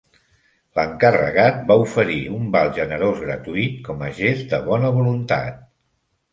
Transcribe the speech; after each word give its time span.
L"encarregat 0.77 1.59
va 1.67 1.77
oferir 1.83 2.17
un 2.39 2.49
val 2.57 2.73
generós 2.79 3.23
gratuït 3.27 3.79
com 3.91 4.05
a 4.09 4.13
gest 4.23 4.51
de 4.57 4.65
bona 4.73 4.93
voluntat. 5.01 5.65